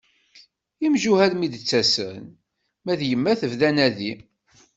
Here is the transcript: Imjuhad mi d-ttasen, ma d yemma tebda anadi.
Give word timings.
Imjuhad 0.87 1.33
mi 1.35 1.47
d-ttasen, 1.53 2.23
ma 2.83 2.93
d 2.99 3.01
yemma 3.09 3.33
tebda 3.39 3.65
anadi. 3.69 4.13